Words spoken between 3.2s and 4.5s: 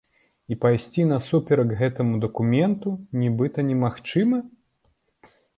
нібыта немагчыма?